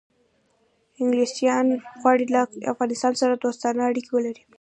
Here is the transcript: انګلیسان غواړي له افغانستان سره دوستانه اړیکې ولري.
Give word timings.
انګلیسان 1.01 1.65
غواړي 2.01 2.25
له 2.33 2.39
افغانستان 2.71 3.13
سره 3.21 3.33
دوستانه 3.43 3.81
اړیکې 3.89 4.11
ولري. 4.13 4.43